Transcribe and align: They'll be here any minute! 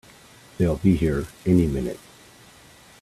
They'll 0.57 0.77
be 0.77 0.95
here 0.95 1.27
any 1.45 1.67
minute! 1.67 1.99